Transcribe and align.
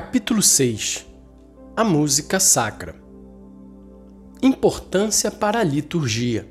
Capítulo 0.00 0.40
6 0.40 1.04
A 1.76 1.82
música 1.82 2.38
sacra 2.38 2.94
Importância 4.40 5.28
para 5.28 5.58
a 5.58 5.64
liturgia. 5.64 6.48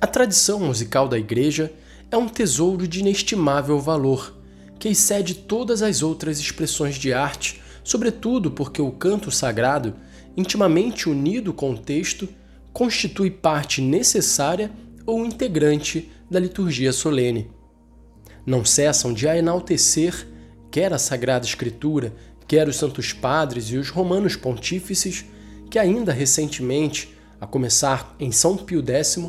A 0.00 0.06
tradição 0.06 0.58
musical 0.58 1.06
da 1.06 1.18
Igreja 1.18 1.70
é 2.10 2.16
um 2.16 2.30
tesouro 2.30 2.88
de 2.88 3.00
inestimável 3.00 3.78
valor, 3.78 4.34
que 4.78 4.88
excede 4.88 5.34
todas 5.34 5.82
as 5.82 6.02
outras 6.02 6.40
expressões 6.40 6.94
de 6.94 7.12
arte, 7.12 7.60
sobretudo 7.84 8.50
porque 8.50 8.80
o 8.80 8.90
canto 8.90 9.30
sagrado, 9.30 9.94
intimamente 10.34 11.10
unido 11.10 11.52
com 11.52 11.72
o 11.72 11.78
texto, 11.78 12.26
constitui 12.72 13.30
parte 13.30 13.82
necessária 13.82 14.72
ou 15.04 15.26
integrante 15.26 16.10
da 16.30 16.40
liturgia 16.40 16.90
solene. 16.90 17.50
Não 18.46 18.64
cessam 18.64 19.12
de 19.12 19.28
a 19.28 19.36
enaltecer 19.36 20.32
quer 20.74 20.92
a 20.92 20.98
Sagrada 20.98 21.46
Escritura, 21.46 22.12
quer 22.48 22.66
os 22.66 22.74
Santos 22.74 23.12
Padres 23.12 23.66
e 23.66 23.76
os 23.76 23.90
Romanos 23.90 24.34
Pontífices, 24.34 25.24
que 25.70 25.78
ainda 25.78 26.12
recentemente, 26.12 27.16
a 27.40 27.46
começar 27.46 28.16
em 28.18 28.32
São 28.32 28.56
Pio 28.56 28.82
X, 28.84 29.20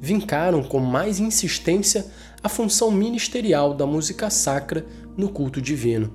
vincaram 0.00 0.62
com 0.62 0.78
mais 0.78 1.20
insistência 1.20 2.06
a 2.42 2.48
função 2.48 2.90
ministerial 2.90 3.74
da 3.74 3.84
música 3.84 4.30
sacra 4.30 4.86
no 5.14 5.28
culto 5.28 5.60
divino. 5.60 6.10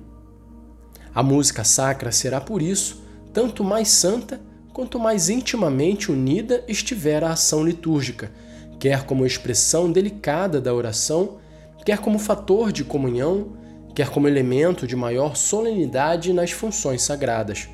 A 1.14 1.22
música 1.22 1.62
sacra 1.62 2.10
será, 2.10 2.40
por 2.40 2.60
isso, 2.60 3.00
tanto 3.32 3.62
mais 3.62 3.86
santa 3.90 4.40
quanto 4.72 4.98
mais 4.98 5.28
intimamente 5.28 6.10
unida 6.10 6.64
estiver 6.66 7.22
a 7.22 7.30
ação 7.30 7.64
litúrgica, 7.64 8.32
quer 8.80 9.04
como 9.04 9.24
expressão 9.24 9.92
delicada 9.92 10.60
da 10.60 10.74
oração, 10.74 11.38
quer 11.84 11.98
como 11.98 12.18
fator 12.18 12.72
de 12.72 12.82
comunhão, 12.82 13.60
quer 14.00 14.08
como 14.08 14.26
elemento 14.26 14.86
de 14.86 14.96
maior 14.96 15.36
solenidade 15.36 16.32
nas 16.32 16.52
funções 16.52 17.02
sagradas. 17.02 17.68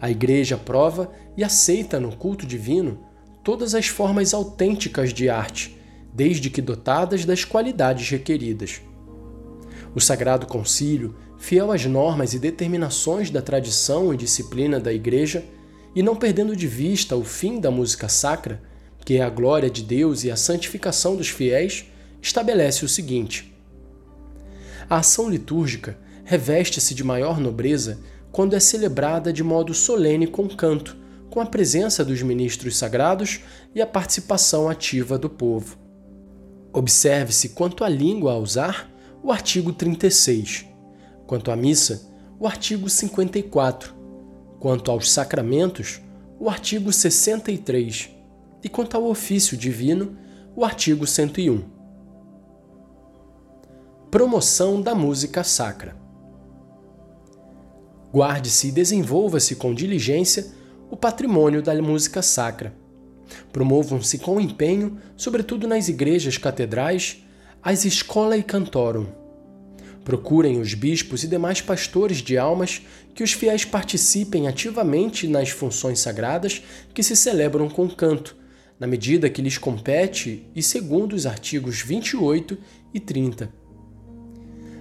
A 0.00 0.10
Igreja 0.10 0.56
aprova 0.56 1.12
e 1.36 1.44
aceita 1.44 2.00
no 2.00 2.16
culto 2.16 2.44
divino 2.44 3.06
todas 3.44 3.72
as 3.72 3.86
formas 3.86 4.34
autênticas 4.34 5.14
de 5.14 5.28
arte, 5.28 5.78
desde 6.12 6.50
que 6.50 6.60
dotadas 6.60 7.24
das 7.24 7.44
qualidades 7.44 8.10
requeridas. 8.10 8.80
O 9.94 10.00
Sagrado 10.00 10.44
Concílio, 10.44 11.14
fiel 11.38 11.70
às 11.70 11.84
normas 11.84 12.34
e 12.34 12.40
determinações 12.40 13.30
da 13.30 13.40
tradição 13.40 14.12
e 14.12 14.16
disciplina 14.16 14.80
da 14.80 14.92
Igreja, 14.92 15.44
e 15.94 16.02
não 16.02 16.16
perdendo 16.16 16.56
de 16.56 16.66
vista 16.66 17.14
o 17.14 17.22
fim 17.22 17.60
da 17.60 17.70
música 17.70 18.08
sacra, 18.08 18.60
que 19.04 19.18
é 19.18 19.22
a 19.22 19.30
glória 19.30 19.70
de 19.70 19.84
Deus 19.84 20.24
e 20.24 20.32
a 20.32 20.36
santificação 20.36 21.14
dos 21.14 21.28
fiéis, 21.28 21.84
estabelece 22.20 22.84
o 22.84 22.88
seguinte: 22.88 23.56
a 24.88 24.98
ação 24.98 25.28
litúrgica 25.28 25.98
reveste-se 26.24 26.94
de 26.94 27.04
maior 27.04 27.38
nobreza 27.38 27.98
quando 28.32 28.54
é 28.54 28.60
celebrada 28.60 29.32
de 29.32 29.42
modo 29.42 29.74
solene 29.74 30.26
com 30.26 30.48
canto, 30.48 30.96
com 31.30 31.40
a 31.40 31.46
presença 31.46 32.04
dos 32.04 32.22
ministros 32.22 32.76
sagrados 32.76 33.40
e 33.74 33.80
a 33.80 33.86
participação 33.86 34.68
ativa 34.68 35.18
do 35.18 35.28
povo. 35.28 35.78
Observe-se 36.72 37.50
quanto 37.50 37.84
à 37.84 37.88
língua 37.88 38.32
a 38.32 38.38
usar, 38.38 38.90
o 39.22 39.32
artigo 39.32 39.72
36, 39.72 40.66
quanto 41.26 41.50
à 41.50 41.56
missa, 41.56 42.08
o 42.38 42.46
artigo 42.46 42.88
54, 42.88 43.94
quanto 44.60 44.90
aos 44.90 45.10
sacramentos, 45.10 46.00
o 46.38 46.48
artigo 46.48 46.92
63 46.92 48.10
e 48.62 48.68
quanto 48.68 48.96
ao 48.96 49.06
ofício 49.06 49.56
divino, 49.56 50.16
o 50.54 50.64
artigo 50.64 51.06
101. 51.06 51.77
Promoção 54.10 54.80
da 54.80 54.94
música 54.94 55.44
sacra. 55.44 55.94
Guarde-se 58.10 58.68
e 58.68 58.72
desenvolva-se 58.72 59.54
com 59.54 59.74
diligência 59.74 60.46
o 60.90 60.96
patrimônio 60.96 61.60
da 61.60 61.74
música 61.82 62.22
sacra. 62.22 62.74
Promovam-se 63.52 64.16
com 64.16 64.40
empenho, 64.40 64.96
sobretudo 65.14 65.68
nas 65.68 65.88
igrejas 65.88 66.38
catedrais, 66.38 67.22
as 67.62 67.84
escola 67.84 68.34
e 68.34 68.42
cantorum. 68.42 69.08
Procurem 70.02 70.58
os 70.58 70.72
bispos 70.72 71.22
e 71.22 71.28
demais 71.28 71.60
pastores 71.60 72.22
de 72.22 72.38
almas 72.38 72.80
que 73.14 73.22
os 73.22 73.34
fiéis 73.34 73.66
participem 73.66 74.48
ativamente 74.48 75.28
nas 75.28 75.50
funções 75.50 76.00
sagradas 76.00 76.62
que 76.94 77.02
se 77.02 77.14
celebram 77.14 77.68
com 77.68 77.86
canto, 77.90 78.34
na 78.80 78.86
medida 78.86 79.28
que 79.28 79.42
lhes 79.42 79.58
compete 79.58 80.46
e 80.56 80.62
segundo 80.62 81.12
os 81.12 81.26
artigos 81.26 81.82
28 81.82 82.56
e 82.94 82.98
30 82.98 83.67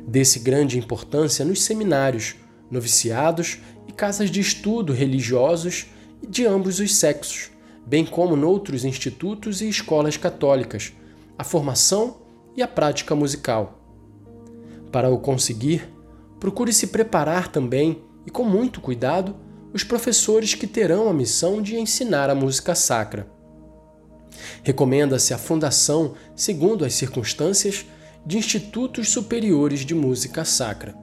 desse 0.08 0.40
grande 0.40 0.80
importância 0.80 1.44
nos 1.44 1.62
seminários, 1.64 2.36
noviciados 2.72 3.60
e 3.86 3.92
casas 3.92 4.32
de 4.32 4.40
estudo 4.40 4.94
religiosos 4.94 5.88
de 6.28 6.46
ambos 6.46 6.80
os 6.80 6.96
sexos, 6.96 7.52
bem 7.86 8.06
como 8.06 8.36
noutros 8.38 8.86
institutos 8.86 9.62
e 9.62 9.68
escolas 9.68 10.16
católicas, 10.16 10.94
a 11.38 11.44
formação 11.44 12.22
e 12.56 12.64
a 12.64 12.68
prática 12.68 13.14
musical. 13.14 13.82
Para 14.92 15.10
o 15.10 15.20
conseguir, 15.20 15.88
procure 16.40 16.72
se 16.72 16.88
preparar 16.88 17.50
também, 17.50 18.02
e 18.26 18.32
com 18.32 18.44
muito 18.44 18.82
cuidado, 18.82 19.36
os 19.74 19.84
professores 19.84 20.54
que 20.54 20.66
terão 20.66 21.10
a 21.10 21.14
missão 21.14 21.62
de 21.62 21.78
ensinar 21.78 22.30
a 22.30 22.36
música 22.36 22.74
sacra. 22.74 23.30
Recomenda-se 24.64 25.34
a 25.34 25.38
fundação, 25.38 26.16
segundo 26.36 26.84
as 26.84 26.94
circunstâncias, 26.94 27.86
de 28.26 28.38
institutos 28.38 29.10
superiores 29.10 29.82
de 29.82 29.96
música 29.96 30.44
sacra. 30.44 30.96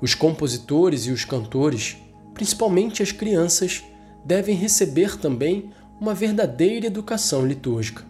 Os 0.00 0.14
compositores 0.14 1.06
e 1.06 1.10
os 1.10 1.24
cantores, 1.24 1.96
principalmente 2.32 3.02
as 3.02 3.12
crianças, 3.12 3.84
devem 4.24 4.54
receber 4.54 5.16
também 5.18 5.70
uma 6.00 6.14
verdadeira 6.14 6.86
educação 6.86 7.46
litúrgica. 7.46 8.04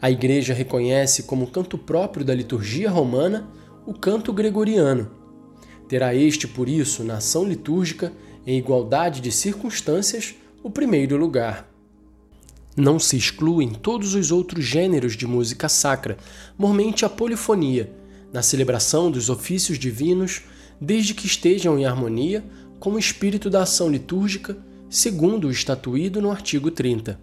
A 0.00 0.10
Igreja 0.10 0.52
reconhece 0.52 1.22
como 1.22 1.46
canto 1.46 1.78
próprio 1.78 2.24
da 2.24 2.34
liturgia 2.34 2.90
romana 2.90 3.48
o 3.86 3.94
canto 3.94 4.32
gregoriano. 4.32 5.10
Terá 5.88 6.14
este, 6.14 6.48
por 6.48 6.68
isso, 6.68 7.04
na 7.04 7.18
ação 7.18 7.44
litúrgica, 7.44 8.12
em 8.44 8.58
igualdade 8.58 9.20
de 9.20 9.30
circunstâncias, 9.30 10.34
o 10.62 10.70
primeiro 10.70 11.16
lugar. 11.16 11.71
Não 12.76 12.98
se 12.98 13.16
excluem 13.16 13.70
todos 13.70 14.14
os 14.14 14.30
outros 14.30 14.64
gêneros 14.64 15.14
de 15.14 15.26
música 15.26 15.68
sacra, 15.68 16.16
mormente 16.56 17.04
a 17.04 17.08
polifonia, 17.08 17.92
na 18.32 18.40
celebração 18.40 19.10
dos 19.10 19.28
ofícios 19.28 19.78
divinos, 19.78 20.42
desde 20.80 21.12
que 21.12 21.26
estejam 21.26 21.78
em 21.78 21.84
harmonia 21.84 22.42
com 22.80 22.92
o 22.92 22.98
espírito 22.98 23.50
da 23.50 23.62
ação 23.62 23.90
litúrgica, 23.90 24.56
segundo 24.88 25.48
o 25.48 25.50
estatuído 25.50 26.20
no 26.22 26.30
artigo 26.30 26.70
30. 26.70 27.20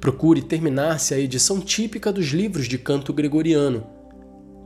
Procure 0.00 0.42
terminar-se 0.42 1.14
a 1.14 1.18
edição 1.18 1.60
típica 1.60 2.12
dos 2.12 2.26
livros 2.28 2.66
de 2.66 2.78
canto 2.78 3.12
gregoriano. 3.12 3.86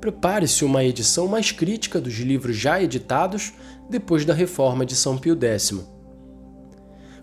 Prepare-se 0.00 0.64
uma 0.64 0.84
edição 0.84 1.26
mais 1.26 1.52
crítica 1.52 2.00
dos 2.00 2.14
livros 2.14 2.56
já 2.56 2.80
editados 2.82 3.52
depois 3.88 4.24
da 4.24 4.32
reforma 4.32 4.86
de 4.86 4.94
São 4.94 5.18
Pio 5.18 5.36
X. 5.40 5.99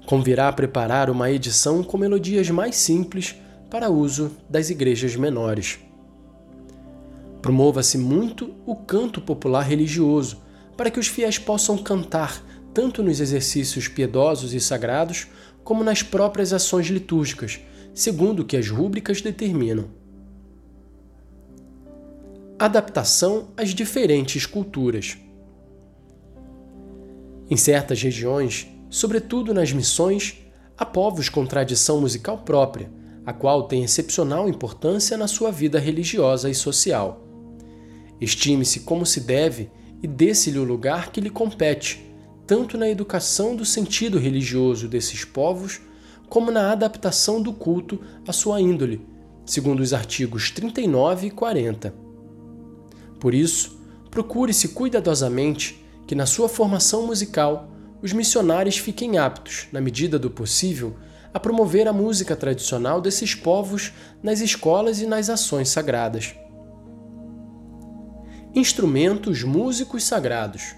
Convirá 0.08 0.50
preparar 0.54 1.10
uma 1.10 1.30
edição 1.30 1.84
com 1.84 1.98
melodias 1.98 2.50
mais 2.50 2.78
simples 2.78 3.36
para 3.70 3.90
uso 3.90 4.32
das 4.50 4.70
igrejas 4.70 5.18
menores. 5.18 5.80
Promova-se 7.42 7.98
muito 7.98 8.56
o 8.66 8.74
canto 8.74 9.20
popular 9.20 9.64
religioso, 9.64 10.42
para 10.78 10.90
que 10.90 10.98
os 10.98 11.08
fiéis 11.08 11.38
possam 11.38 11.78
cantar 11.78 12.42
tanto 12.74 13.04
nos 13.04 13.20
exercícios 13.20 13.90
piedosos 13.90 14.54
e 14.54 14.62
sagrados, 14.62 15.28
como 15.62 15.84
nas 15.84 16.02
próprias 16.02 16.54
ações 16.54 16.88
litúrgicas, 16.88 17.60
segundo 17.94 18.44
o 18.44 18.46
que 18.46 18.56
as 18.56 18.70
rúbricas 18.70 19.22
determinam. 19.22 19.90
Adaptação 22.58 23.50
às 23.58 23.72
diferentes 23.72 24.46
culturas. 24.46 25.18
Em 27.50 27.58
certas 27.58 28.02
regiões, 28.02 28.68
Sobretudo 28.90 29.54
nas 29.54 29.72
missões, 29.74 30.38
há 30.78 30.86
povos 30.86 31.28
com 31.30 31.46
tradição 31.46 32.00
musical 32.00 32.40
própria, 32.40 32.90
a 33.26 33.34
qual 33.34 33.64
tem 33.64 33.84
excepcional 33.84 34.48
importância 34.48 35.18
na 35.18 35.28
sua 35.28 35.52
vida 35.52 35.80
religiosa 35.80 36.50
e 36.50 36.56
social. 36.56 37.22
Estime-se 38.22 38.82
como 38.82 39.06
se 39.06 39.20
deve 39.20 39.70
e 40.02 40.08
dê-se-lhe 40.08 40.58
o 40.58 40.64
lugar 40.64 41.12
que 41.12 41.20
lhe 41.20 41.30
compete, 41.30 42.04
tanto 42.46 42.78
na 42.78 42.88
educação 42.90 43.56
do 43.56 43.66
sentido 43.66 44.18
religioso 44.18 44.88
desses 44.88 45.26
povos, 45.26 45.82
como 46.30 46.52
na 46.52 46.72
adaptação 46.72 47.42
do 47.42 47.52
culto 47.52 48.00
à 48.26 48.32
sua 48.32 48.62
índole, 48.62 49.06
segundo 49.46 49.82
os 49.82 49.94
artigos 49.94 50.50
39 50.52 51.28
e 51.28 51.32
40. 51.32 51.94
Por 53.20 53.34
isso, 53.34 53.78
procure-se 54.10 54.70
cuidadosamente 54.70 55.84
que 56.06 56.16
na 56.16 56.26
sua 56.26 56.48
formação 56.48 57.06
musical 57.06 57.70
os 58.02 58.14
missionários 58.14 58.78
fiquem 58.78 59.18
aptos, 59.18 59.68
na 59.72 59.82
medida 59.82 60.20
do 60.20 60.30
possível, 60.30 60.96
a 61.34 61.40
promover 61.40 61.88
a 61.88 61.94
música 61.94 62.36
tradicional 62.36 63.02
desses 63.02 63.36
povos 63.36 63.94
nas 64.24 64.40
escolas 64.42 65.02
e 65.02 65.06
nas 65.06 65.30
ações 65.30 65.70
sagradas. 65.70 66.36
instrumentos 68.56 69.44
músicos 69.44 70.04
sagrados. 70.04 70.76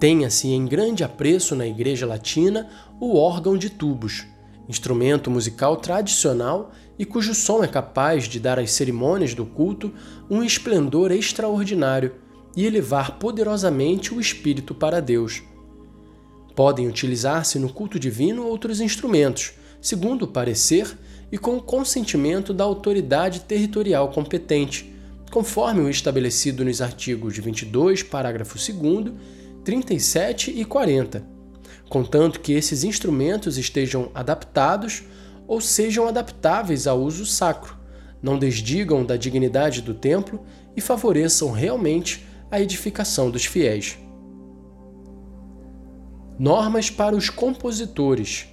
Tenha-se 0.00 0.48
em 0.48 0.66
grande 0.66 1.04
apreço 1.04 1.54
na 1.54 1.66
Igreja 1.66 2.04
Latina 2.04 2.68
o 3.00 3.16
órgão 3.16 3.56
de 3.56 3.70
tubos, 3.70 4.26
instrumento 4.68 5.30
musical 5.30 5.76
tradicional 5.76 6.72
e 6.98 7.04
cujo 7.04 7.32
som 7.32 7.62
é 7.62 7.68
capaz 7.68 8.24
de 8.24 8.40
dar 8.40 8.58
às 8.58 8.72
cerimônias 8.72 9.34
do 9.34 9.46
culto 9.46 9.94
um 10.28 10.42
esplendor 10.42 11.12
extraordinário 11.12 12.14
e 12.56 12.66
elevar 12.66 13.18
poderosamente 13.18 14.12
o 14.14 14.20
espírito 14.20 14.74
para 14.74 15.00
Deus. 15.00 15.42
Podem 16.54 16.88
utilizar-se 16.88 17.58
no 17.58 17.72
culto 17.72 17.98
divino 17.98 18.44
outros 18.44 18.80
instrumentos, 18.80 19.52
segundo 19.80 20.22
o 20.22 20.28
parecer 20.28 20.96
e 21.30 21.38
com 21.38 21.56
o 21.56 21.62
consentimento 21.62 22.52
da 22.52 22.64
autoridade 22.64 23.40
territorial 23.40 24.10
competente, 24.10 24.92
conforme 25.30 25.82
o 25.82 25.90
estabelecido 25.90 26.64
nos 26.64 26.80
artigos 26.80 27.36
22, 27.38 28.02
parágrafo 28.02 28.56
2, 28.58 29.12
37 29.62 30.50
e 30.50 30.64
40, 30.64 31.24
contanto 31.88 32.40
que 32.40 32.52
esses 32.54 32.84
instrumentos 32.84 33.58
estejam 33.58 34.10
adaptados 34.14 35.02
ou 35.46 35.60
sejam 35.60 36.08
adaptáveis 36.08 36.86
ao 36.86 37.00
uso 37.00 37.24
sacro, 37.24 37.76
não 38.22 38.38
desdigam 38.38 39.04
da 39.04 39.16
dignidade 39.16 39.80
do 39.80 39.94
templo 39.94 40.44
e 40.76 40.80
favoreçam 40.80 41.50
realmente 41.50 42.26
a 42.50 42.58
edificação 42.58 43.30
dos 43.30 43.44
fiéis. 43.44 43.98
Normas 46.38 46.88
para 46.88 47.14
os 47.14 47.28
compositores. 47.28 48.46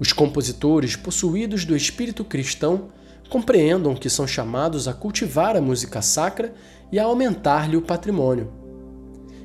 Os 0.00 0.14
compositores 0.14 0.96
possuídos 0.96 1.66
do 1.66 1.76
espírito 1.76 2.24
cristão 2.24 2.88
compreendam 3.28 3.94
que 3.94 4.08
são 4.08 4.26
chamados 4.26 4.88
a 4.88 4.94
cultivar 4.94 5.56
a 5.56 5.60
música 5.60 6.00
sacra 6.00 6.54
e 6.90 6.98
a 6.98 7.04
aumentar-lhe 7.04 7.76
o 7.76 7.82
patrimônio. 7.82 8.50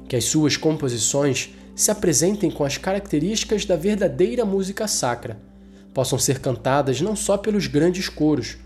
Que 0.07 0.15
as 0.15 0.25
suas 0.25 0.55
composições 0.55 1.53
se 1.75 1.91
apresentem 1.91 2.49
com 2.49 2.63
as 2.63 2.77
características 2.77 3.65
da 3.65 3.75
verdadeira 3.75 4.45
música 4.45 4.87
sacra, 4.87 5.41
possam 5.93 6.17
ser 6.17 6.39
cantadas 6.39 7.01
não 7.01 7.17
só 7.17 7.37
pelos 7.37 7.67
grandes 7.67 8.07
coros, 8.07 8.57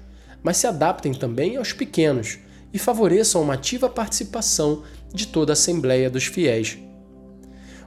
mas 0.43 0.57
se 0.57 0.67
adaptem 0.67 1.11
também 1.11 1.57
aos 1.57 1.73
pequenos 1.73 2.37
e 2.75 2.77
favoreçam 2.77 3.41
uma 3.41 3.53
ativa 3.53 3.87
participação 3.87 4.83
de 5.13 5.27
toda 5.27 5.53
a 5.53 5.53
Assembleia 5.53 6.09
dos 6.09 6.25
Fiéis. 6.25 6.77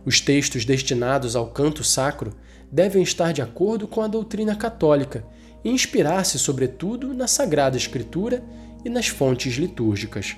Os 0.03 0.19
textos 0.19 0.65
destinados 0.65 1.37
ao 1.37 1.49
canto 1.49 1.85
sacro 1.85 2.35
devem 2.73 3.03
estar 3.03 3.33
de 3.33 3.43
acordo 3.43 3.87
com 3.87 4.01
a 4.01 4.09
doutrina 4.09 4.57
católica 4.57 5.27
e 5.63 5.69
inspirar-se, 5.69 6.39
sobretudo, 6.39 7.13
na 7.13 7.27
Sagrada 7.27 7.77
Escritura 7.77 8.43
e 8.83 8.89
nas 8.89 9.09
fontes 9.09 9.57
litúrgicas. 9.57 10.35